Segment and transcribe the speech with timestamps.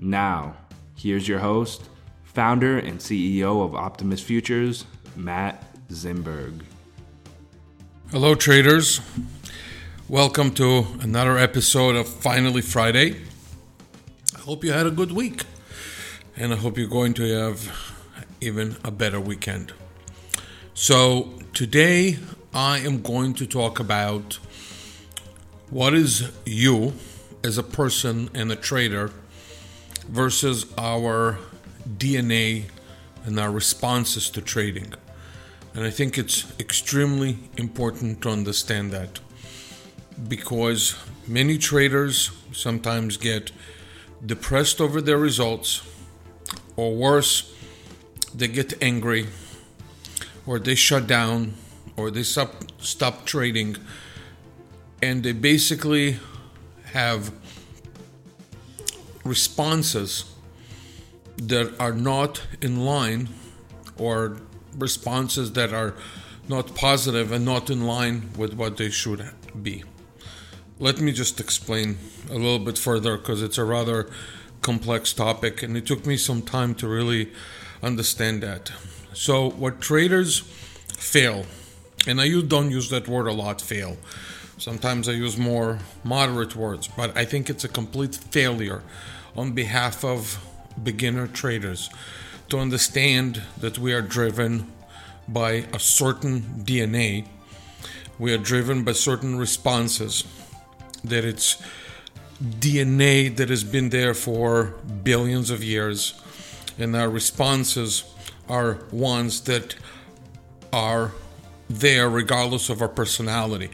[0.00, 0.54] Now,
[0.94, 1.82] here's your host,
[2.22, 4.84] founder and CEO of Optimus Futures,
[5.16, 6.60] Matt Zamberg.
[8.12, 9.00] Hello, traders.
[10.08, 13.16] Welcome to another episode of Finally Friday.
[14.36, 15.42] I hope you had a good week,
[16.36, 17.68] and I hope you're going to have
[18.40, 19.72] even a better weekend.
[20.74, 22.18] So, today
[22.54, 24.38] I am going to talk about
[25.70, 26.92] what is you
[27.42, 29.10] as a person and a trader
[30.08, 31.38] versus our
[31.96, 32.64] DNA
[33.24, 34.94] and our responses to trading.
[35.74, 39.20] And I think it's extremely important to understand that
[40.26, 43.52] because many traders sometimes get
[44.24, 45.82] depressed over their results,
[46.76, 47.54] or worse,
[48.34, 49.26] they get angry,
[50.46, 51.54] or they shut down,
[51.96, 53.76] or they stop, stop trading,
[55.02, 56.18] and they basically
[56.92, 57.30] have
[59.28, 60.24] responses
[61.36, 63.28] that are not in line
[63.96, 64.38] or
[64.76, 65.94] responses that are
[66.48, 69.30] not positive and not in line with what they should
[69.62, 69.84] be.
[70.78, 71.98] Let me just explain
[72.30, 74.08] a little bit further because it's a rather
[74.62, 77.32] complex topic and it took me some time to really
[77.82, 78.72] understand that.
[79.12, 80.40] So, what traders
[80.96, 81.46] fail,
[82.06, 83.96] and I don't use that word a lot, fail.
[84.58, 88.82] Sometimes I use more moderate words, but I think it's a complete failure
[89.38, 90.44] on behalf of
[90.82, 91.90] beginner traders
[92.48, 94.66] to understand that we are driven
[95.28, 97.24] by a certain DNA.
[98.18, 100.24] We are driven by certain responses,
[101.04, 101.62] that it's
[102.42, 106.20] DNA that has been there for billions of years,
[106.76, 108.12] and our responses
[108.48, 109.76] are ones that
[110.72, 111.12] are
[111.70, 113.70] there regardless of our personality.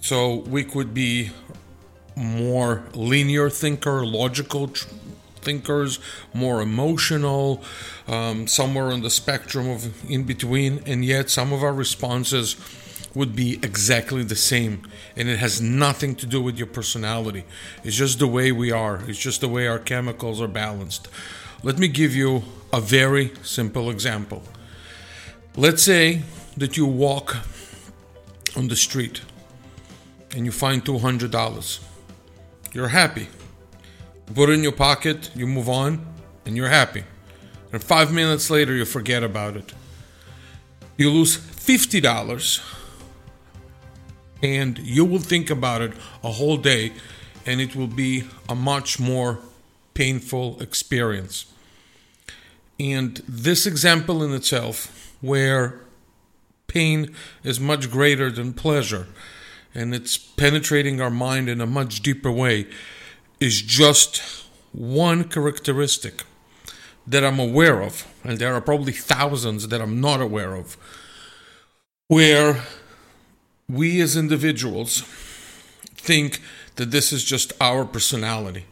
[0.00, 1.30] So we could be
[2.18, 4.88] more linear thinker, logical tr-
[5.40, 6.00] thinkers,
[6.34, 7.62] more emotional,
[8.08, 12.56] um, somewhere on the spectrum of in between, and yet some of our responses
[13.14, 14.82] would be exactly the same.
[15.16, 17.44] And it has nothing to do with your personality.
[17.84, 21.08] It's just the way we are, it's just the way our chemicals are balanced.
[21.62, 22.42] Let me give you
[22.72, 24.42] a very simple example.
[25.56, 26.22] Let's say
[26.56, 27.36] that you walk
[28.56, 29.22] on the street
[30.32, 31.87] and you find $200
[32.72, 33.28] you're happy.
[34.28, 36.06] You put it in your pocket, you move on,
[36.44, 37.04] and you're happy.
[37.72, 39.72] And five minutes later, you forget about it.
[40.96, 42.60] You lose $50,
[44.42, 45.92] and you will think about it
[46.24, 46.92] a whole day,
[47.46, 49.38] and it will be a much more
[49.94, 51.46] painful experience.
[52.80, 55.80] And this example in itself, where
[56.68, 59.06] pain is much greater than pleasure,
[59.74, 62.66] and it's penetrating our mind in a much deeper way
[63.40, 66.24] is just one characteristic
[67.06, 70.76] that I'm aware of, and there are probably thousands that I'm not aware of,
[72.08, 72.62] where
[73.68, 75.02] we as individuals
[75.96, 76.40] think
[76.76, 78.66] that this is just our personality.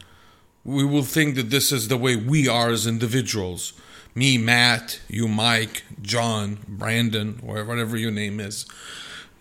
[0.63, 3.73] We will think that this is the way we are as individuals.
[4.13, 8.65] Me, Matt, you, Mike, John, Brandon, or whatever your name is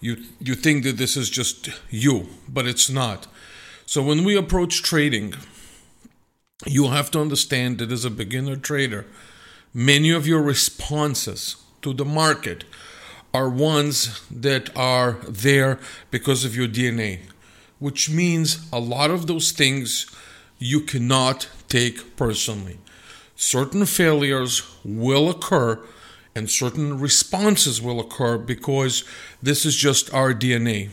[0.06, 3.26] you you think that this is just you, but it's not.
[3.87, 5.35] So when we approach trading,
[6.64, 9.05] you have to understand that as a beginner trader,
[9.75, 12.64] many of your responses to the market
[13.35, 15.79] are ones that are there
[16.11, 17.20] because of your DNA,
[17.79, 20.06] which means a lot of those things
[20.59, 22.79] you cannot take personally.
[23.35, 25.79] Certain failures will occur
[26.37, 29.05] and certain responses will occur because
[29.43, 30.91] this is just our DNA.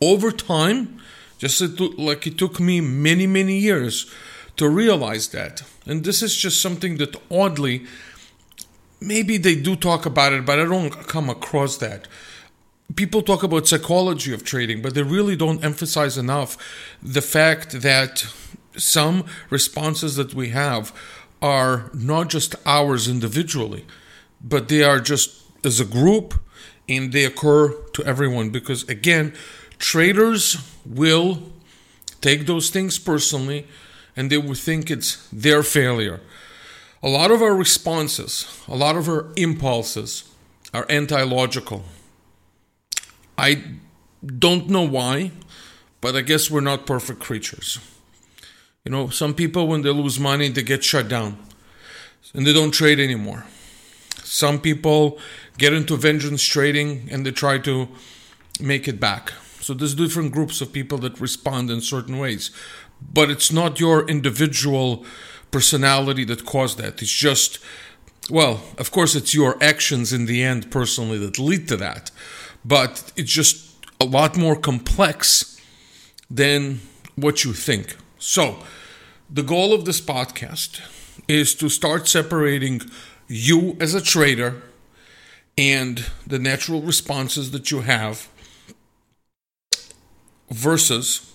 [0.00, 1.00] Over time,
[1.38, 1.60] Just
[1.98, 4.10] like it took me many, many years
[4.56, 5.62] to realize that.
[5.84, 7.84] And this is just something that oddly,
[9.00, 12.08] maybe they do talk about it, but I don't come across that.
[12.94, 16.56] People talk about psychology of trading, but they really don't emphasize enough
[17.02, 18.26] the fact that
[18.76, 20.90] some responses that we have
[21.42, 23.84] are not just ours individually,
[24.48, 26.34] but they are just as a group
[26.88, 29.34] and they occur to everyone because again
[29.78, 30.56] traders
[30.86, 31.42] will
[32.20, 33.66] take those things personally
[34.14, 36.20] and they will think it's their failure.
[37.02, 40.24] A lot of our responses a lot of our impulses
[40.72, 41.84] are anti-logical.
[43.36, 43.62] I
[44.24, 45.32] don't know why
[46.00, 47.80] but i guess we're not perfect creatures.
[48.84, 51.36] You know some people when they lose money they get shut down
[52.32, 53.44] and they don't trade anymore
[54.26, 55.18] some people
[55.58, 57.88] get into vengeance trading and they try to
[58.60, 59.32] make it back.
[59.60, 62.50] So there's different groups of people that respond in certain ways.
[63.12, 65.04] But it's not your individual
[65.50, 67.02] personality that caused that.
[67.02, 67.58] It's just
[68.28, 72.10] well, of course it's your actions in the end personally that lead to that.
[72.64, 75.60] But it's just a lot more complex
[76.28, 76.80] than
[77.14, 77.96] what you think.
[78.18, 78.58] So,
[79.30, 80.80] the goal of this podcast
[81.28, 82.80] is to start separating
[83.28, 84.62] you as a trader
[85.58, 88.28] and the natural responses that you have
[90.50, 91.34] versus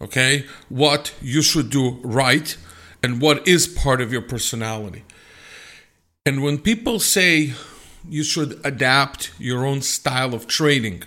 [0.00, 2.56] okay what you should do right
[3.02, 5.04] and what is part of your personality.
[6.24, 7.52] And when people say
[8.08, 11.02] you should adapt your own style of trading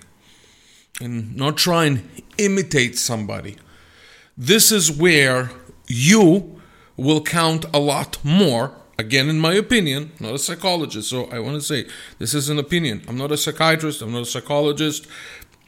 [1.02, 3.56] and not try and imitate somebody
[4.38, 5.50] this is where
[5.88, 6.62] you
[6.96, 11.10] will count a lot more again, in my opinion, not a psychologist.
[11.10, 11.88] So I want to say
[12.20, 13.04] this is an opinion.
[13.08, 14.02] I'm not a psychiatrist.
[14.02, 15.08] I'm not a psychologist,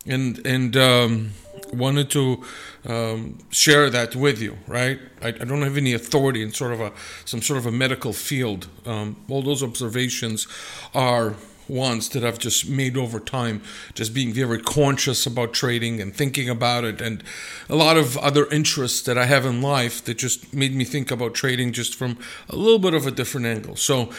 [0.06, 1.31] and and um,
[1.74, 2.44] wanted to
[2.88, 4.58] um, share that with you.
[4.68, 5.00] Right?
[5.22, 6.92] I, I, don't have any authority in sort of a
[7.26, 8.68] some sort of a medical field.
[8.86, 10.48] Um, all those observations
[10.94, 11.36] are
[11.69, 13.62] ones that I've just made over time,
[13.94, 17.24] just being very conscious about trading and thinking about it, and
[17.69, 21.12] a lot of other interests that I have in life that just made me think
[21.12, 22.18] about trading just from
[22.50, 23.75] a little bit of a different angle.
[23.75, 24.12] So,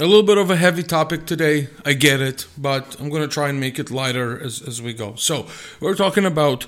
[0.00, 3.28] a little bit of a heavy topic today, I get it, but I'm going to
[3.28, 5.14] try and make it lighter as, as we go.
[5.16, 5.46] So,
[5.80, 6.66] we're talking about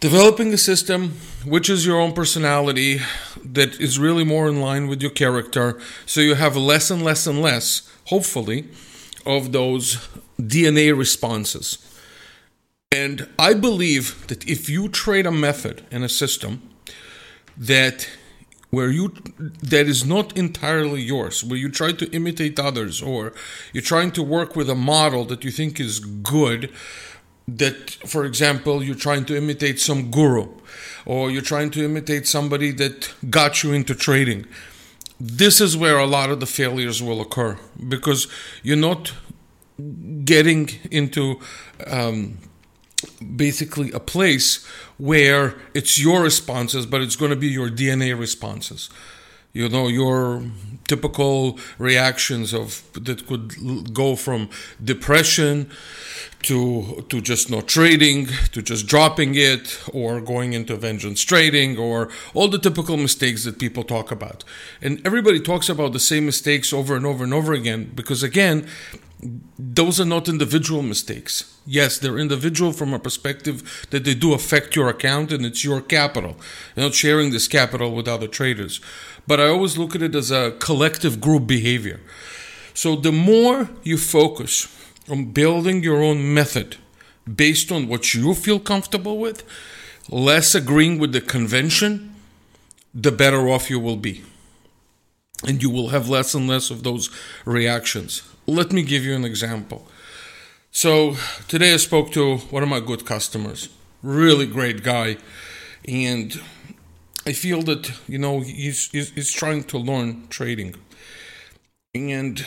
[0.00, 1.10] developing a system
[1.44, 3.00] which is your own personality
[3.44, 7.26] that is really more in line with your character so you have less and less
[7.26, 8.66] and less hopefully
[9.26, 10.08] of those
[10.38, 11.78] DNA responses.
[12.92, 16.62] And I believe that if you trade a method and a system
[17.56, 18.08] that
[18.70, 19.12] where you
[19.62, 23.32] that is not entirely yours, where you try to imitate others or
[23.72, 26.70] you're trying to work with a model that you think is good,
[27.46, 30.48] that for example, you're trying to imitate some guru
[31.04, 34.46] or you're trying to imitate somebody that got you into trading
[35.20, 37.58] this is where a lot of the failures will occur
[37.88, 38.26] because
[38.62, 39.12] you're not
[40.24, 41.38] getting into
[41.86, 42.38] um,
[43.36, 44.64] basically a place
[44.98, 48.90] where it's your responses, but it's going to be your DNA responses.
[49.52, 50.44] You know, your
[50.86, 54.48] typical reactions of that could go from
[54.82, 55.70] depression
[56.42, 62.08] to to just not trading, to just dropping it, or going into vengeance trading, or
[62.34, 64.44] all the typical mistakes that people talk about.
[64.80, 68.66] And everybody talks about the same mistakes over and over and over again because again,
[69.58, 71.58] those are not individual mistakes.
[71.66, 75.80] Yes, they're individual from a perspective that they do affect your account and it's your
[75.82, 76.36] capital.
[76.74, 78.80] You're not sharing this capital with other traders.
[79.26, 82.00] But I always look at it as a collective group behavior.
[82.72, 84.68] So the more you focus
[85.10, 86.76] on building your own method
[87.36, 89.44] based on what you feel comfortable with,
[90.08, 92.14] less agreeing with the convention,
[92.94, 94.22] the better off you will be.
[95.46, 97.10] And you will have less and less of those
[97.44, 98.22] reactions.
[98.46, 99.86] Let me give you an example.
[100.70, 101.16] So,
[101.48, 103.68] today I spoke to one of my good customers,
[104.02, 105.16] really great guy,
[105.84, 106.40] and
[107.26, 110.76] I feel that, you know, he's, he's, he's trying to learn trading
[111.94, 112.46] and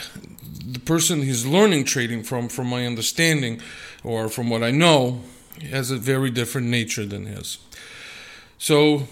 [0.66, 3.60] the person he's learning trading from from my understanding
[4.04, 5.22] or from what i know
[5.62, 7.58] has a very different nature than his.
[8.58, 9.08] So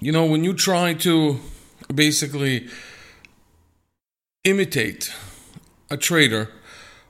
[0.00, 1.40] you know when you try to
[1.94, 2.68] basically
[4.44, 5.12] imitate
[5.90, 6.50] a trader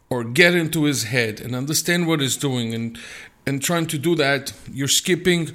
[0.09, 2.99] or get into his head and understand what he's doing and
[3.47, 5.51] and trying to do that you're skipping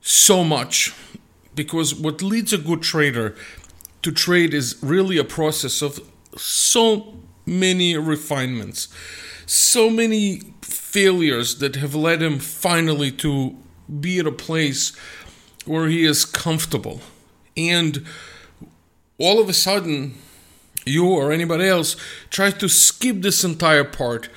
[0.00, 0.94] so much
[1.54, 3.34] because what leads a good trader
[4.02, 6.00] to trade is really a process of
[6.36, 8.88] so many refinements,
[9.46, 13.56] so many failures that have led him finally to
[14.00, 14.96] be at a place
[15.64, 17.00] where he is comfortable.
[17.56, 18.04] And
[19.18, 20.14] all of a sudden,
[20.86, 21.96] you or anybody else
[22.30, 24.28] tries to skip this entire part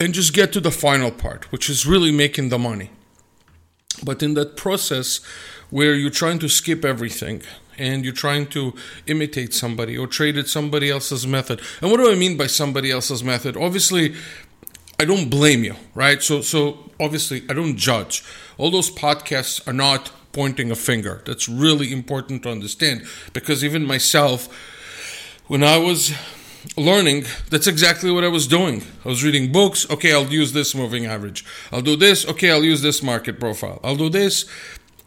[0.00, 2.90] and just get to the final part, which is really making the money.
[4.02, 5.20] But in that process,
[5.70, 7.42] where you're trying to skip everything
[7.78, 8.74] and you're trying to
[9.06, 11.60] imitate somebody or trade it somebody else's method.
[11.80, 13.56] And what do I mean by somebody else's method?
[13.56, 14.14] Obviously,
[14.98, 16.22] I don't blame you, right?
[16.22, 18.22] So so obviously I don't judge.
[18.58, 21.22] All those podcasts are not pointing a finger.
[21.26, 24.48] That's really important to understand because even myself
[25.48, 26.12] when I was
[26.76, 28.82] learning, that's exactly what I was doing.
[29.04, 29.88] I was reading books.
[29.90, 31.44] Okay, I'll use this moving average.
[31.72, 32.26] I'll do this.
[32.26, 33.80] Okay, I'll use this market profile.
[33.82, 34.46] I'll do this,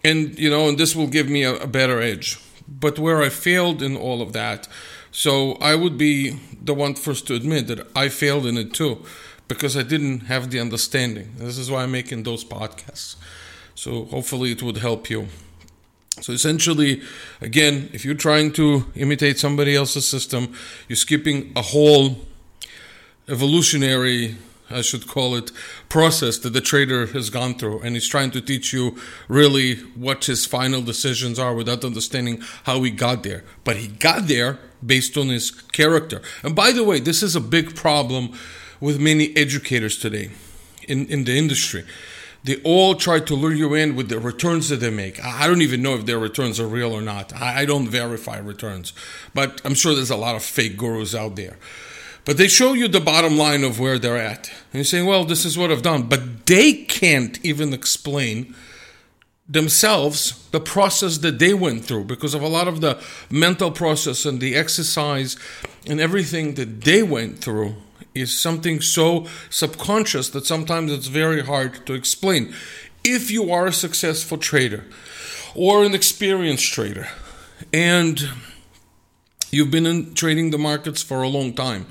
[0.03, 2.37] and you know, and this will give me a, a better edge.
[2.67, 4.67] But where I failed in all of that,
[5.11, 9.03] so I would be the one first to admit that I failed in it too,
[9.47, 11.33] because I didn't have the understanding.
[11.37, 13.15] This is why I'm making those podcasts.
[13.75, 15.27] So hopefully it would help you.
[16.21, 17.01] So essentially,
[17.41, 20.53] again, if you're trying to imitate somebody else's system,
[20.87, 22.17] you're skipping a whole
[23.27, 24.37] evolutionary,
[24.69, 25.51] I should call it,
[25.89, 27.81] process that the trader has gone through.
[27.81, 32.81] And he's trying to teach you really what his final decisions are without understanding how
[32.83, 33.43] he got there.
[33.63, 36.21] But he got there based on his character.
[36.43, 38.37] And by the way, this is a big problem
[38.79, 40.31] with many educators today
[40.87, 41.85] in, in the industry
[42.45, 45.23] they all try to lure you in with the returns that they make.
[45.23, 47.33] I don't even know if their returns are real or not.
[47.33, 48.93] I don't verify returns,
[49.33, 51.57] but I'm sure there's a lot of fake gurus out there.
[52.25, 54.49] But they show you the bottom line of where they're at.
[54.49, 56.03] And you're saying, well, this is what I've done.
[56.03, 58.55] But they can't even explain
[59.47, 64.25] themselves the process that they went through because of a lot of the mental process
[64.25, 65.37] and the exercise
[65.85, 67.75] and everything that they went through
[68.15, 72.55] is something so subconscious that sometimes it's very hard to explain.
[73.03, 74.85] If you are a successful trader
[75.53, 77.07] or an experienced trader
[77.71, 78.27] and
[79.55, 81.85] you've been in trading the markets for a long time,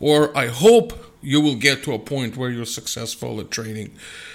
[0.00, 0.92] or I hope
[1.22, 3.90] you will get to a point where you're successful at trading,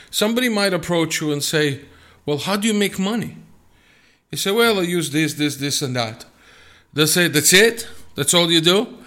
[0.10, 1.82] somebody might approach you and say,
[2.26, 3.38] Well, how do you make money?
[4.32, 6.26] You say, Well, I use this, this, this, and that.
[6.94, 7.88] They say, That's it?
[8.16, 8.98] That's all you do?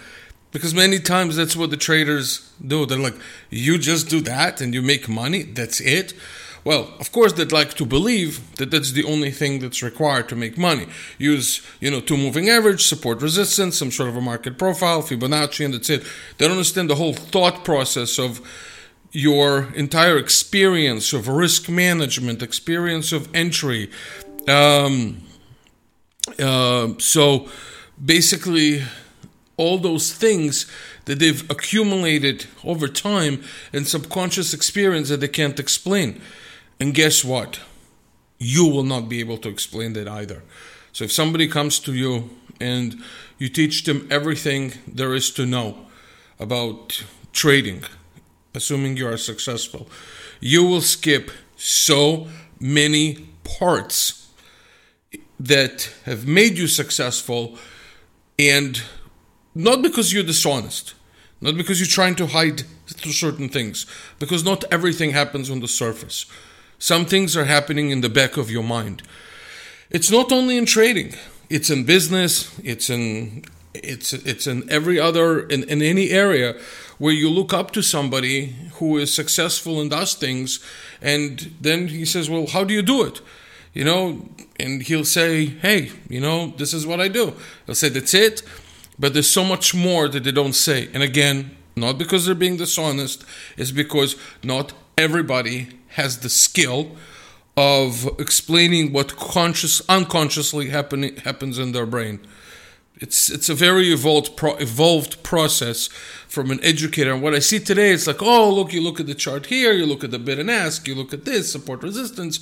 [0.51, 2.85] Because many times that's what the traders do.
[2.85, 3.17] They're like,
[3.49, 6.13] you just do that and you make money, that's it.
[6.65, 10.35] Well, of course, they'd like to believe that that's the only thing that's required to
[10.35, 10.87] make money.
[11.19, 15.63] Use, you know, two moving average, support resistance, some sort of a market profile, Fibonacci,
[15.63, 16.01] and that's it.
[16.37, 18.41] They don't understand the whole thought process of
[19.11, 23.91] your entire experience of risk management, experience of entry.
[24.47, 25.21] Um,
[26.39, 27.47] uh, so
[28.03, 28.81] basically,
[29.55, 30.65] all those things
[31.05, 36.19] that they've accumulated over time and subconscious experience that they can't explain.
[36.79, 37.59] And guess what?
[38.37, 40.43] You will not be able to explain that either.
[40.91, 42.29] So if somebody comes to you
[42.59, 42.95] and
[43.37, 45.85] you teach them everything there is to know
[46.39, 47.03] about
[47.33, 47.83] trading,
[48.53, 49.89] assuming you are successful,
[50.39, 52.27] you will skip so
[52.59, 54.31] many parts
[55.39, 57.57] that have made you successful
[58.37, 58.81] and
[59.53, 60.93] not because you're dishonest,
[61.39, 63.85] not because you're trying to hide certain things,
[64.19, 66.25] because not everything happens on the surface.
[66.79, 69.01] Some things are happening in the back of your mind.
[69.89, 71.13] It's not only in trading,
[71.49, 76.57] it's in business, it's in it's it's in every other in, in any area
[76.97, 80.63] where you look up to somebody who is successful and does things
[81.01, 83.21] and then he says, Well, how do you do it?
[83.73, 84.29] You know,
[84.59, 87.33] and he'll say, Hey, you know, this is what I do.
[87.65, 88.43] He'll say, That's it
[88.97, 90.89] but there's so much more that they don't say.
[90.93, 93.25] And again, not because they're being dishonest,
[93.57, 96.95] it's because not everybody has the skill
[97.57, 102.19] of explaining what conscious unconsciously happen, happens in their brain.
[102.97, 105.87] It's it's a very evolved pro, evolved process
[106.27, 107.13] from an educator.
[107.13, 109.73] And what I see today, it's like, oh, look, you look at the chart here,
[109.73, 112.39] you look at the bid and ask, you look at this support resistance.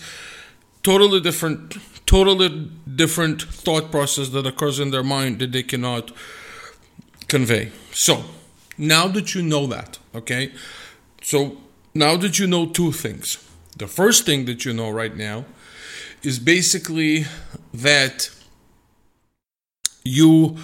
[0.84, 6.12] Totally different, totally different thought process that occurs in their mind that they cannot
[7.28, 7.72] convey.
[7.92, 8.24] So,
[8.78, 10.52] now that you know that, okay,
[11.22, 11.58] so
[11.94, 13.38] now that you know two things,
[13.78, 15.46] the first thing that you know right now
[16.24, 17.26] is basically
[17.74, 18.30] that
[20.04, 20.58] you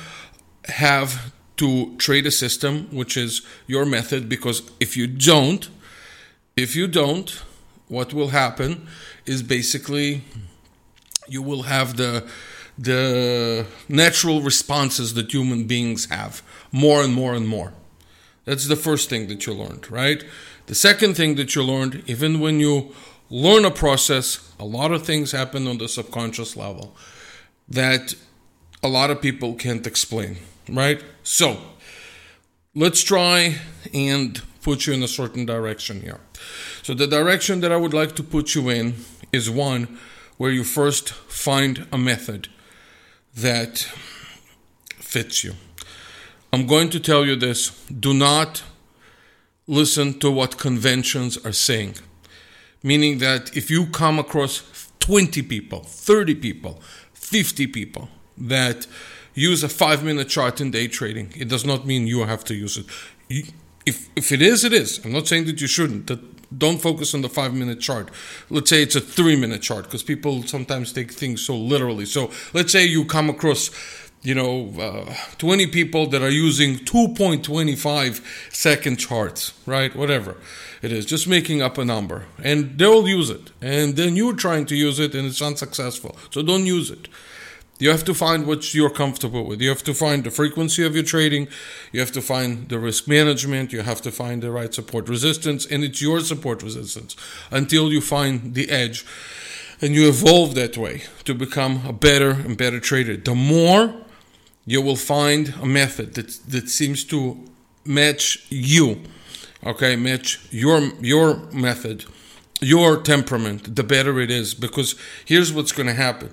[0.65, 5.69] have to trade a system, which is your method, because if you don't,
[6.55, 7.41] if you don't,
[7.87, 8.87] what will happen
[9.25, 10.23] is basically
[11.27, 12.27] you will have the
[12.77, 17.73] the natural responses that human beings have more and more and more.
[18.45, 20.23] That's the first thing that you learned, right?
[20.69, 22.93] The second thing that you learned, even when you
[23.29, 24.51] learn a process.
[24.59, 26.95] A lot of things happen on the subconscious level
[27.67, 28.15] that
[28.81, 31.03] a lot of people can't explain, right?
[31.23, 31.57] So,
[32.73, 33.57] let's try
[33.93, 36.19] and put you in a certain direction here.
[36.81, 38.95] So, the direction that I would like to put you in
[39.31, 39.99] is one
[40.37, 42.47] where you first find a method
[43.35, 43.79] that
[44.97, 45.53] fits you.
[46.51, 48.63] I'm going to tell you this do not
[49.69, 51.93] listen to what conventions are saying.
[52.81, 54.63] Meaning that if you come across
[54.99, 56.81] 20 people, 30 people,
[57.13, 58.87] 50 people that
[59.35, 62.55] use a five minute chart in day trading, it does not mean you have to
[62.55, 63.51] use it.
[63.85, 65.03] if, if it is, it is.
[65.05, 66.07] I'm not saying that you shouldn't.
[66.07, 66.19] That
[66.57, 68.09] don't focus on the five minute chart.
[68.49, 72.05] Let's say it's a three minute chart because people sometimes take things so literally.
[72.05, 73.69] So let's say you come across
[74.21, 79.95] you know, uh, 20 people that are using 2.25 second charts, right?
[79.95, 80.35] Whatever
[80.81, 82.25] it is, just making up a number.
[82.43, 83.51] And they'll use it.
[83.61, 86.17] And then you're trying to use it and it's unsuccessful.
[86.31, 87.07] So don't use it.
[87.79, 89.61] You have to find what you're comfortable with.
[89.61, 91.47] You have to find the frequency of your trading.
[91.93, 93.71] You have to find the risk management.
[93.71, 95.65] You have to find the right support resistance.
[95.65, 97.15] And it's your support resistance
[97.51, 99.05] until you find the edge.
[99.81, 103.15] And you evolve that way to become a better and better trader.
[103.15, 103.95] The more
[104.65, 107.43] you will find a method that, that seems to
[107.85, 109.01] match you,
[109.65, 112.05] okay, match your, your method,
[112.61, 114.53] your temperament, the better it is.
[114.53, 116.29] Because here's what's going to happen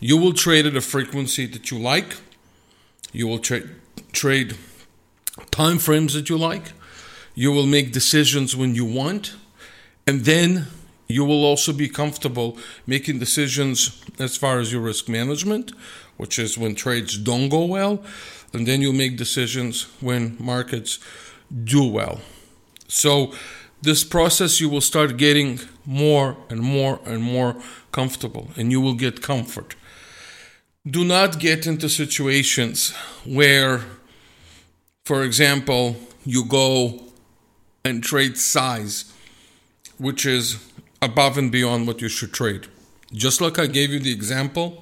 [0.00, 2.16] you will trade at a frequency that you like.
[3.12, 3.68] You will tra-
[4.12, 4.56] trade
[5.50, 6.72] time frames that you like.
[7.34, 9.34] You will make decisions when you want.
[10.06, 10.66] And then
[11.06, 15.72] you will also be comfortable making decisions as far as your risk management,
[16.16, 18.02] which is when trades don't go well.
[18.52, 20.98] And then you'll make decisions when markets
[21.64, 22.20] do well.
[22.88, 23.32] So,
[23.80, 27.56] this process you will start getting more and more and more
[27.90, 29.74] comfortable, and you will get comfort
[30.88, 32.92] do not get into situations
[33.24, 33.82] where,
[35.04, 37.00] for example, you go
[37.84, 39.12] and trade size,
[39.98, 40.68] which is
[41.00, 42.66] above and beyond what you should trade.
[43.12, 44.81] Just like I gave you the example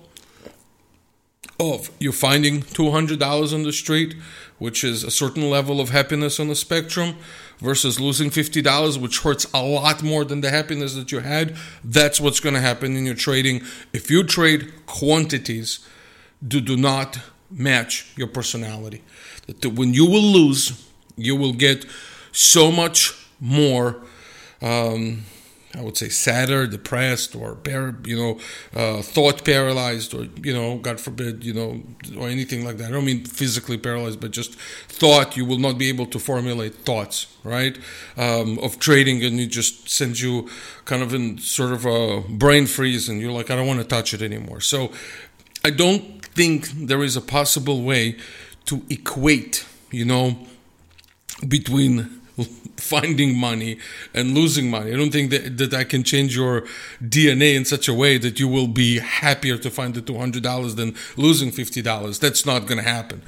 [1.61, 4.15] of you finding $200 on the street,
[4.59, 7.17] which is a certain level of happiness on the spectrum,
[7.59, 11.57] versus losing $50, which hurts a lot more than the happiness that you had.
[11.85, 13.63] That's what's going to happen in your trading.
[13.93, 15.87] If you trade quantities,
[16.47, 17.19] do, do not
[17.51, 19.03] match your personality.
[19.47, 21.85] That when you will lose, you will get
[22.33, 24.03] so much more.
[24.63, 25.25] Um,
[25.73, 27.57] I would say sadder, depressed, or
[28.05, 28.41] you know,
[28.75, 31.81] uh, thought paralyzed, or you know, God forbid, you know,
[32.19, 32.89] or anything like that.
[32.89, 34.57] I don't mean physically paralyzed, but just
[34.89, 35.37] thought.
[35.37, 37.79] You will not be able to formulate thoughts, right?
[38.17, 40.49] Um, of trading, and it just sends you
[40.87, 43.87] kind of in sort of a brain freeze, and you're like, I don't want to
[43.87, 44.61] touch it anymore.
[44.61, 44.91] So,
[45.65, 48.17] I don't think there is a possible way
[48.67, 50.49] to equate, you know,
[51.47, 52.20] between
[52.81, 53.79] finding money
[54.15, 54.93] and losing money.
[54.93, 56.63] I don't think that, that I can change your
[57.03, 60.95] DNA in such a way that you will be happier to find the $200 than
[61.17, 62.19] losing $50.
[62.21, 63.23] That's not going to happen.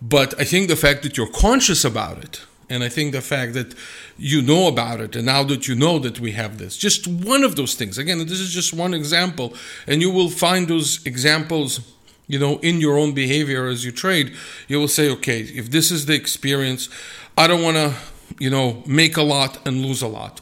[0.00, 3.54] But I think the fact that you're conscious about it, and I think the fact
[3.54, 3.74] that
[4.16, 7.44] you know about it, and now that you know that we have this, just one
[7.44, 7.98] of those things.
[7.98, 9.54] Again, this is just one example,
[9.86, 11.80] and you will find those examples
[12.28, 14.32] you know, in your own behavior as you trade,
[14.66, 16.88] you will say, okay, if this is the experience,
[17.36, 17.94] I don't want to,
[18.38, 20.40] you know, make a lot and lose a lot.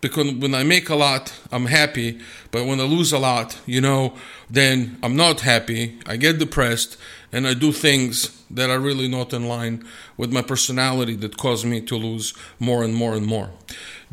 [0.00, 2.20] Because when I make a lot, I'm happy.
[2.50, 4.14] But when I lose a lot, you know,
[4.48, 5.98] then I'm not happy.
[6.06, 6.96] I get depressed
[7.32, 9.84] and I do things that are really not in line
[10.16, 13.50] with my personality that cause me to lose more and more and more.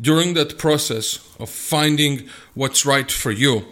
[0.00, 3.64] During that process of finding what's right for you,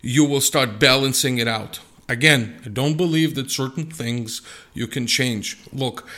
[0.00, 1.78] you will start balancing it out
[2.10, 4.42] Again, I don't believe that certain things
[4.74, 5.56] you can change.
[5.72, 6.08] Look,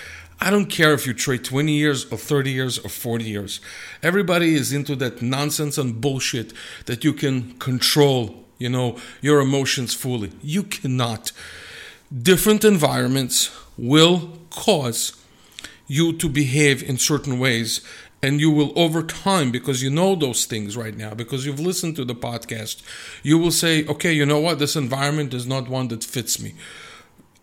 [0.43, 3.61] I don't care if you trade 20 years or 30 years or 40 years.
[4.03, 6.53] Everybody is into that nonsense and bullshit
[6.87, 10.33] that you can control, you know, your emotions fully.
[10.43, 11.31] You cannot.
[12.13, 15.17] Different environments will cause
[15.87, 17.81] you to behave in certain ways
[18.21, 21.97] and you will over time because you know those things right now because you've listened
[21.97, 22.83] to the podcast
[23.23, 26.55] you will say okay you know what this environment is not one that fits me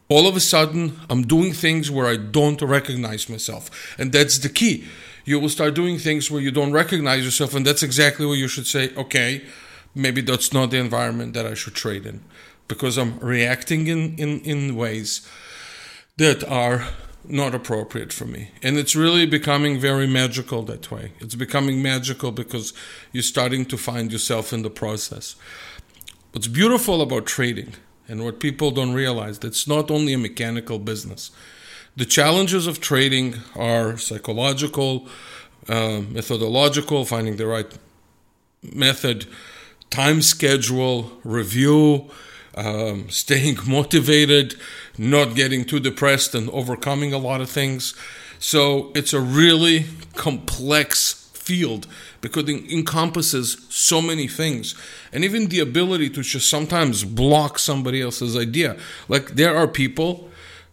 [0.10, 4.50] all of a sudden i'm doing things where i don't recognize myself and that's the
[4.50, 4.86] key
[5.26, 8.48] you will start doing things where you don't recognize yourself and that's exactly where you
[8.48, 9.46] should say okay
[9.96, 12.22] maybe that's not the environment that i should trade in
[12.68, 15.28] because i'm reacting in in, in ways
[16.18, 16.86] that are
[17.30, 18.52] not appropriate for me.
[18.64, 21.14] And it's really becoming very magical that way.
[21.20, 22.74] It's becoming magical because
[23.12, 25.36] you're starting to find yourself in the process.
[26.32, 27.74] What's beautiful about trading
[28.10, 31.32] and what people don't realize, it's not only a mechanical business.
[31.96, 35.08] The challenges of trading are psychological,
[35.68, 37.72] uh, methodological, finding the right
[38.64, 39.28] method,
[39.90, 42.10] time schedule, review,
[42.56, 44.56] um, staying motivated,
[44.98, 47.94] not getting too depressed, and overcoming a lot of things.
[48.40, 51.88] So it's a really complex field
[52.22, 54.76] because it encompasses so many things
[55.12, 58.78] and even the ability to just sometimes block somebody else's idea
[59.08, 60.30] like there are people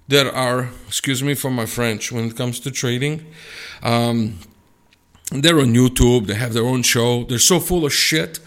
[0.09, 3.25] that are excuse me for my french when it comes to trading
[3.83, 4.39] um,
[5.31, 8.41] they're on youtube they have their own show they're so full of shit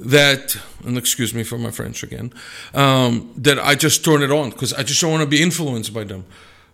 [0.00, 2.32] that, and excuse me for my French again,
[2.74, 5.92] um, that I just turn it on because I just don't want to be influenced
[5.92, 6.24] by them.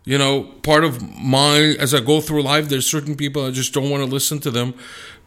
[0.07, 3.75] You know, part of my, as I go through life, there's certain people I just
[3.75, 4.73] don't want to listen to them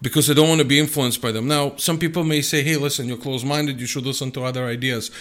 [0.02, 1.50] because I don't want to be influenced by them.
[1.50, 4.66] Now, some people may say, hey, listen, you're closed minded, you should listen to other
[4.66, 5.12] ideas.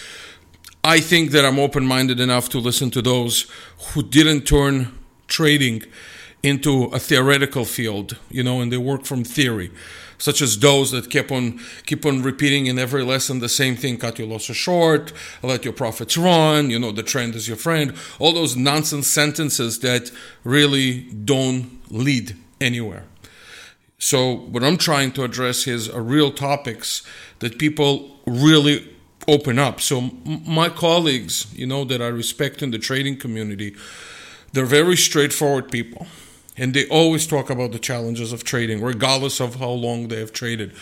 [0.81, 3.51] I think that I'm open minded enough to listen to those
[3.89, 5.83] who didn't turn trading
[6.41, 9.71] into a theoretical field, you know, and they work from theory
[10.19, 13.97] such as those that keep on keep on repeating in every lesson the same thing:
[13.97, 16.69] cut your losses short, let your profits run.
[16.69, 17.95] You know, the trend is your friend.
[18.19, 20.11] All those nonsense sentences that
[20.43, 23.05] really don't lead anywhere.
[23.97, 27.03] So what I'm trying to address is real topics
[27.39, 28.95] that people really
[29.27, 29.81] open up.
[29.81, 33.75] So my colleagues, you know, that I respect in the trading community,
[34.53, 36.07] they're very straightforward people
[36.59, 40.33] and they always talk about the challenges of trading, regardless of how long they have
[40.33, 40.73] traded.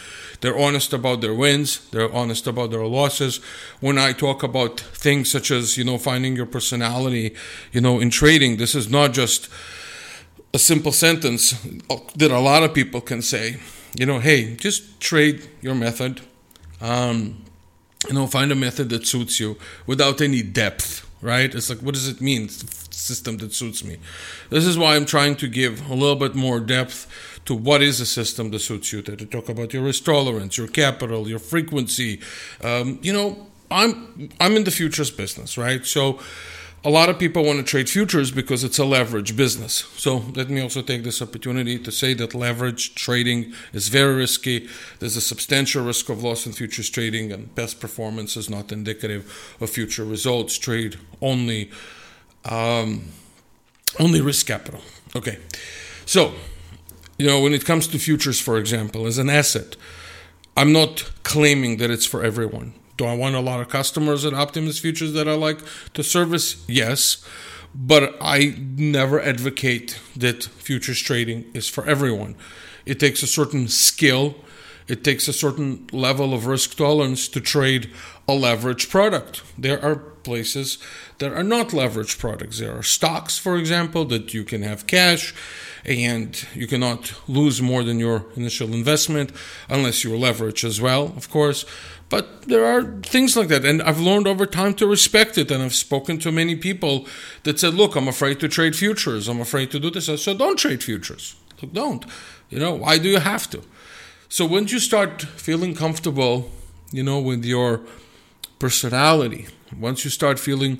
[0.41, 3.37] They're honest about their wins, they're honest about their losses.
[3.79, 7.35] When I talk about things such as, you know, finding your personality,
[7.71, 9.49] you know, in trading, this is not just
[10.53, 11.51] a simple sentence
[12.15, 13.57] that a lot of people can say.
[13.97, 16.21] You know, hey, just trade your method.
[16.81, 17.43] Um,
[18.07, 21.53] you know, find a method that suits you without any depth, right?
[21.53, 22.49] It's like, what does it mean?
[22.97, 23.97] system that suits me.
[24.49, 27.07] This is why I'm trying to give a little bit more depth
[27.45, 29.01] to what is a system that suits you.
[29.03, 32.19] To talk about your risk tolerance, your capital, your frequency.
[32.63, 35.85] Um, you know, I'm I'm in the futures business, right?
[35.85, 36.19] So
[36.83, 39.85] a lot of people want to trade futures because it's a leverage business.
[39.97, 44.69] So let me also take this opportunity to say that leverage trading is very risky.
[44.99, 49.55] There's a substantial risk of loss in futures trading, and past performance is not indicative
[49.59, 50.57] of future results.
[50.57, 51.71] Trade only
[52.45, 53.05] um,
[53.99, 54.81] only risk capital.
[55.15, 55.39] Okay.
[56.05, 56.33] So,
[57.17, 59.75] you know, when it comes to futures, for example, as an asset,
[60.55, 62.73] I'm not claiming that it's for everyone.
[62.97, 65.59] Do I want a lot of customers at Optimus Futures that I like
[65.93, 66.65] to service?
[66.67, 67.23] Yes.
[67.75, 72.35] But I never advocate that futures trading is for everyone.
[72.85, 74.35] It takes a certain skill,
[74.87, 77.91] it takes a certain level of risk tolerance to trade
[78.27, 79.43] a leverage product.
[79.57, 80.79] There are places
[81.19, 82.59] that are not leverage products.
[82.59, 85.35] There are stocks, for example, that you can have cash
[85.85, 89.31] and you cannot lose more than your initial investment
[89.69, 91.65] unless you are leverage as well, of course.
[92.09, 93.65] But there are things like that.
[93.65, 95.51] And I've learned over time to respect it.
[95.51, 97.05] And I've spoken to many people
[97.43, 99.27] that said, look, I'm afraid to trade futures.
[99.27, 100.07] I'm afraid to do this.
[100.07, 101.35] I said, don't trade futures.
[101.61, 102.05] Look, don't.
[102.49, 103.61] You know, why do you have to?
[104.29, 106.49] So once you start feeling comfortable,
[106.91, 107.81] you know, with your
[108.59, 110.79] personality, once you start feeling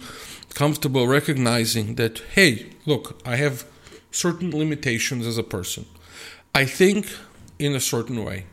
[0.54, 3.66] comfortable recognizing that, hey, look, I have
[4.12, 5.86] certain limitations as a person.
[6.56, 7.08] I think
[7.60, 8.46] in a certain way.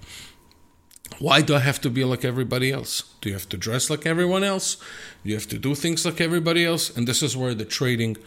[1.24, 3.04] Why do I have to be like everybody else?
[3.22, 4.76] Do you have to dress like everyone else?
[5.22, 6.94] Do you have to do things like everybody else?
[6.94, 8.18] And this is where the trading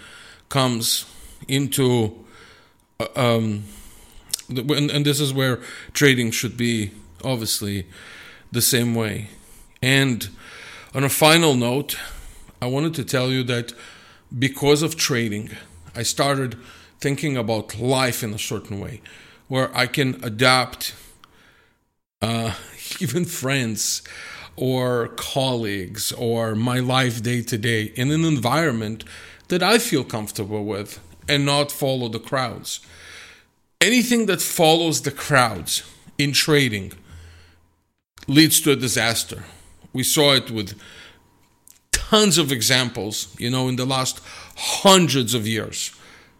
[0.49, 1.05] comes
[1.47, 2.25] into.
[2.99, 3.65] Uh, um,
[4.49, 5.59] and, and this is where
[5.93, 6.89] trading should be
[7.23, 7.85] obviously
[8.51, 9.29] the same way.
[9.79, 10.27] And
[10.95, 11.99] on a final note,
[12.59, 13.73] I wanted to tell you that
[14.39, 15.51] because of trading,
[15.95, 16.57] I started
[16.99, 19.01] thinking about life in a certain way
[19.47, 20.95] where I can adapt
[22.23, 22.53] uh,
[23.01, 24.01] even friends
[24.55, 29.03] or colleagues or my life day to day in an environment
[29.49, 32.79] that I feel comfortable with and not follow the crowds.
[33.79, 35.83] Anything that follows the crowds
[36.17, 36.93] in trading
[38.27, 39.43] leads to a disaster.
[39.93, 40.79] We saw it with
[41.91, 44.21] tons of examples, you know, in the last
[44.55, 45.91] hundreds of years.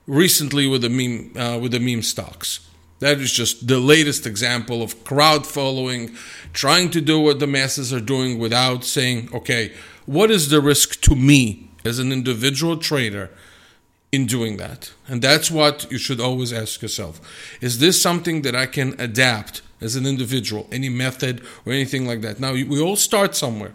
[0.08, 2.67] Recently, with the meme, uh, with the meme stocks,
[3.00, 6.16] that is just the latest example of crowd following,
[6.54, 9.74] trying to do what the masses are doing without saying, okay,
[10.06, 13.30] what is the risk to me as an individual trader
[14.12, 14.92] in doing that.
[15.08, 17.20] And that's what you should always ask yourself.
[17.62, 20.68] Is this something that I can adapt as an individual?
[20.72, 22.40] Any method or anything like that?
[22.40, 23.74] Now, we all start somewhere.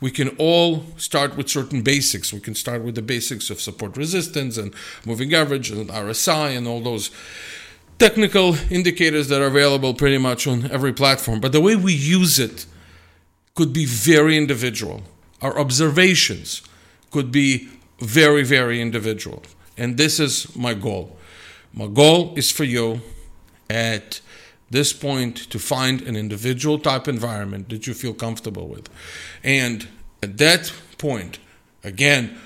[0.00, 2.32] We can all start with certain basics.
[2.32, 4.74] We can start with the basics of support resistance and
[5.06, 7.10] moving average and RSI and all those
[7.98, 11.40] technical indicators that are available pretty much on every platform.
[11.40, 12.66] But the way we use it
[13.54, 15.02] could be very individual.
[15.40, 16.62] Our observations
[17.10, 19.42] could be very, very individual.
[19.76, 21.16] And this is my goal.
[21.72, 23.00] My goal is for you
[23.70, 24.20] at
[24.70, 28.88] this point to find an individual type environment that you feel comfortable with.
[29.44, 29.86] And
[30.22, 31.38] at that point,
[31.84, 32.38] again,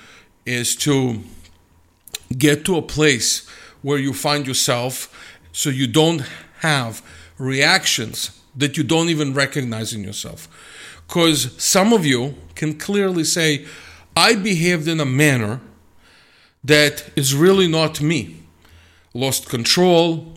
[0.45, 1.23] is to
[2.37, 3.49] get to a place
[3.83, 5.13] where you find yourself
[5.57, 6.23] so you don't
[6.59, 7.01] have
[7.39, 10.49] reactions that you don't even recognize in yourself.
[11.09, 13.65] Because some of you can clearly say,
[14.15, 15.63] I behaved in a manner
[16.63, 18.43] that is really not me.
[19.15, 20.35] Lost control,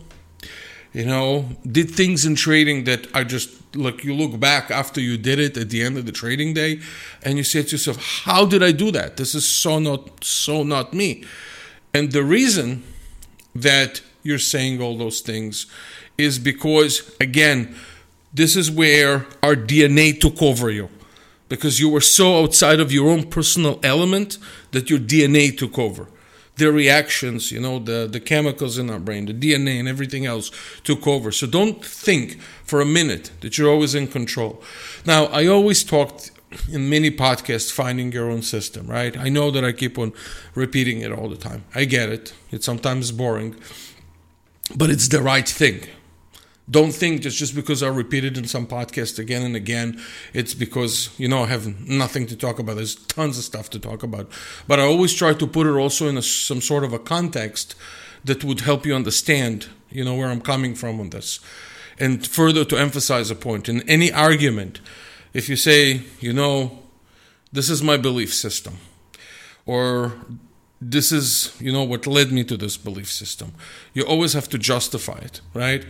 [0.94, 5.18] you know, did things in trading that I just like you look back after you
[5.18, 6.80] did it at the end of the trading day
[7.22, 9.18] and you say to yourself, How did I do that?
[9.18, 11.24] This is so not so not me.
[11.92, 12.84] And the reason
[13.54, 15.66] that you're saying all those things
[16.18, 17.74] is because again,
[18.32, 20.88] this is where our DNA took over you
[21.48, 24.38] because you were so outside of your own personal element
[24.70, 26.06] that your DNA took over
[26.60, 30.50] the reactions, you know, the, the chemicals in our brain, the DNA and everything else
[30.84, 31.32] took over.
[31.32, 34.62] So don't think for a minute that you're always in control.
[35.06, 36.30] Now, I always talked
[36.70, 39.16] in many podcasts finding your own system, right?
[39.16, 40.12] I know that I keep on
[40.54, 41.64] repeating it all the time.
[41.74, 42.34] I get it.
[42.50, 43.56] It's sometimes boring,
[44.76, 45.86] but it's the right thing.
[46.70, 50.00] Don't think just just because I repeat it in some podcast again and again,
[50.32, 52.76] it's because you know I have nothing to talk about.
[52.76, 54.30] There's tons of stuff to talk about,
[54.68, 57.74] but I always try to put it also in a, some sort of a context
[58.24, 61.40] that would help you understand, you know, where I'm coming from on this,
[61.98, 64.80] and further to emphasize a point in any argument.
[65.32, 66.78] If you say, you know,
[67.52, 68.78] this is my belief system,
[69.66, 70.12] or
[70.80, 73.52] this is, you know, what led me to this belief system,
[73.92, 75.84] you always have to justify it, right?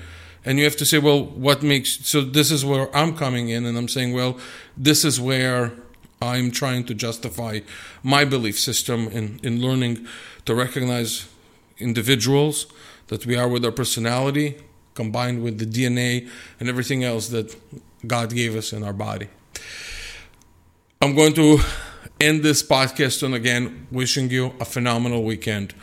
[0.44, 3.66] and you have to say well what makes so this is where i'm coming in
[3.66, 4.38] and i'm saying well
[4.76, 5.72] this is where
[6.22, 7.60] i'm trying to justify
[8.02, 10.06] my belief system in, in learning
[10.44, 11.28] to recognize
[11.78, 12.66] individuals
[13.08, 14.56] that we are with our personality
[14.94, 17.54] combined with the dna and everything else that
[18.06, 19.28] god gave us in our body
[21.02, 21.58] i'm going to
[22.20, 25.74] end this podcast and again wishing you a phenomenal weekend.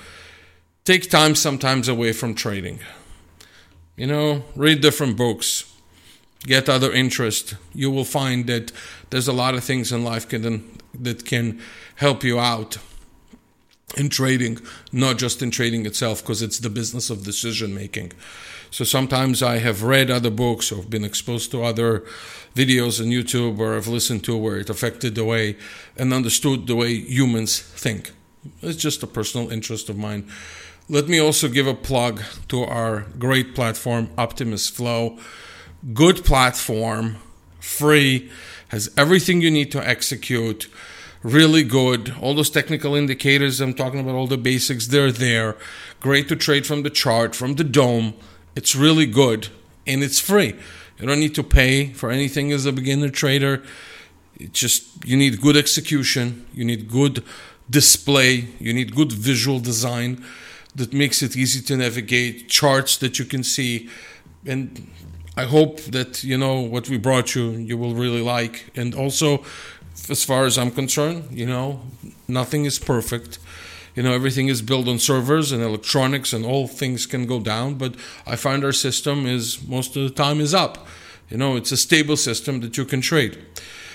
[0.85, 2.79] Take time sometimes away from trading.
[3.95, 5.65] You know, read different books,
[6.41, 7.55] get other interest.
[7.73, 8.71] You will find that
[9.09, 11.59] there's a lot of things in life can, that can
[11.95, 12.77] help you out
[13.95, 14.59] in trading,
[14.91, 18.11] not just in trading itself, because it's the business of decision making.
[18.69, 22.03] So sometimes I have read other books or been exposed to other
[22.53, 25.55] videos on YouTube or I've listened to where it affected the way
[25.95, 28.11] and understood the way humans think.
[28.61, 30.29] It's just a personal interest of mine.
[30.89, 35.17] Let me also give a plug to our great platform, Optimus Flow.
[35.93, 37.17] Good platform,
[37.59, 38.29] free,
[38.69, 40.69] has everything you need to execute.
[41.27, 42.15] Really good.
[42.21, 45.57] All those technical indicators I'm talking about, all the basics, they're there.
[45.99, 48.13] Great to trade from the chart, from the DOM.
[48.55, 49.49] It's really good
[49.85, 50.55] and it's free.
[50.97, 53.61] You don't need to pay for anything as a beginner trader.
[54.37, 57.25] It's just you need good execution, you need good
[57.69, 60.23] display, you need good visual design
[60.75, 63.89] that makes it easy to navigate, charts that you can see,
[64.45, 64.89] and
[65.37, 68.71] I hope that you know what we brought you, you will really like.
[68.75, 69.43] And also,
[70.09, 71.81] as far as I'm concerned, you know,
[72.27, 73.37] nothing is perfect.
[73.95, 77.75] You know, everything is built on servers and electronics, and all things can go down.
[77.75, 80.87] But I find our system is most of the time is up.
[81.29, 83.39] You know, it's a stable system that you can trade.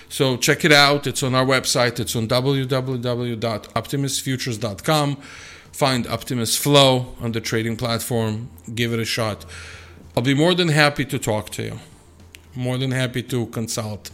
[0.09, 1.07] So check it out.
[1.07, 2.01] It's on our website.
[2.01, 5.17] It's on www.optimusfutures.com
[5.73, 9.45] find Optimus Flow on the trading platform, give it a shot.
[10.17, 11.79] I'll be more than happy to talk to you,
[12.55, 14.11] more than happy to consult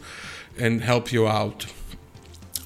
[0.56, 1.66] and help you out.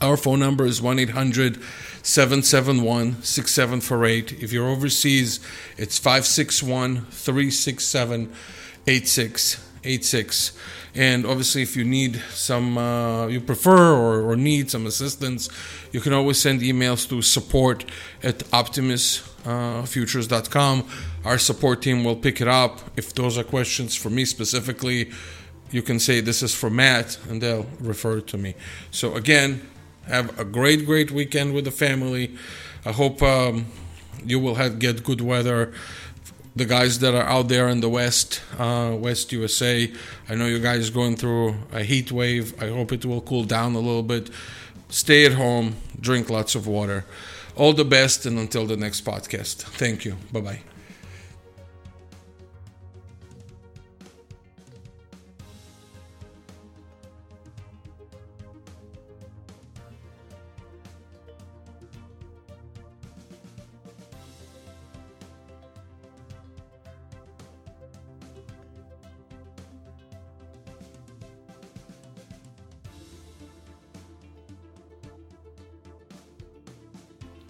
[0.02, 1.62] Our phone number is 1 800
[2.02, 4.42] 771 6748.
[4.42, 5.38] If you're overseas,
[5.78, 8.32] it's 561 367
[8.88, 10.58] 8686.
[10.96, 15.48] And obviously, if you need some, uh, you prefer or, or, need some assistance,
[15.92, 17.84] you can always send emails to support
[18.24, 20.80] at optimusfutures.com.
[20.80, 22.80] Uh, Our support team will pick it up.
[22.96, 25.12] If those are questions for me specifically,
[25.70, 28.56] you can say this is for Matt, and they'll refer it to me.
[28.90, 29.68] So, again,
[30.06, 32.36] have a great, great weekend with the family.
[32.84, 33.66] I hope um,
[34.24, 35.72] you will have, get good weather.
[36.54, 39.90] The guys that are out there in the west, uh, West USA,
[40.28, 42.60] I know you guys going through a heat wave.
[42.62, 44.28] I hope it will cool down a little bit.
[44.90, 47.06] Stay at home, drink lots of water.
[47.56, 49.62] All the best, and until the next podcast.
[49.62, 50.16] Thank you.
[50.32, 50.71] Bye bye.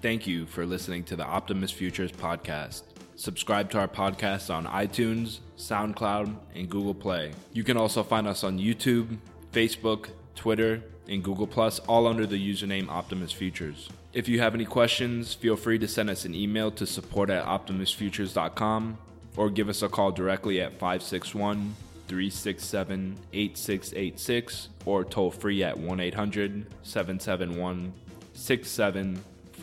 [0.03, 2.83] Thank you for listening to the Optimus Futures podcast.
[3.15, 7.31] Subscribe to our podcast on iTunes, SoundCloud, and Google Play.
[7.53, 9.19] You can also find us on YouTube,
[9.53, 13.91] Facebook, Twitter, and Google Plus, all under the username Optimus Futures.
[14.12, 17.45] If you have any questions, feel free to send us an email to support at
[17.45, 18.99] optimusfutures.com
[19.37, 21.77] or give us a call directly at 561
[22.09, 27.93] 367 8686 or toll free at 1 800 771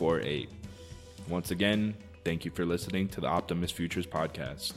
[0.00, 0.48] 6748.
[1.28, 4.72] Once again, thank you for listening to the Optimus Futures podcast.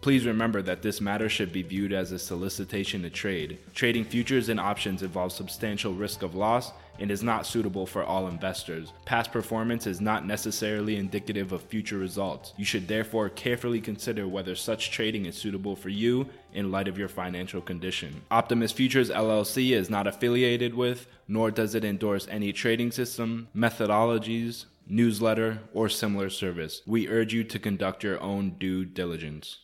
[0.00, 3.58] Please remember that this matter should be viewed as a solicitation to trade.
[3.72, 8.28] Trading futures and options involves substantial risk of loss and is not suitable for all
[8.28, 8.92] investors.
[9.04, 12.52] Past performance is not necessarily indicative of future results.
[12.56, 16.98] You should therefore carefully consider whether such trading is suitable for you in light of
[16.98, 18.22] your financial condition.
[18.30, 24.66] Optimus Futures LLC is not affiliated with, nor does it endorse any trading system, methodologies,
[24.88, 26.82] newsletter, or similar service.
[26.86, 29.56] We urge you to conduct your own due diligence.